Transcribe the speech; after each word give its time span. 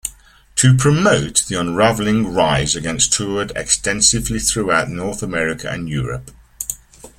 To 0.55 0.75
promote 0.75 1.43
"The 1.47 1.59
Unraveling", 1.59 2.33
Rise 2.33 2.75
Against 2.75 3.13
toured 3.13 3.51
extensively 3.55 4.39
throughout 4.39 4.89
North 4.89 5.21
America 5.21 5.69
and 5.69 5.87
Europe. 5.87 6.31